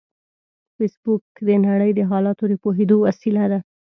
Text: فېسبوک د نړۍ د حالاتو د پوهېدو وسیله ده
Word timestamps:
فېسبوک 0.75 1.23
د 1.47 1.49
نړۍ 1.67 1.91
د 1.95 2.01
حالاتو 2.09 2.43
د 2.51 2.53
پوهېدو 2.63 2.95
وسیله 3.07 3.43
ده 3.51 3.59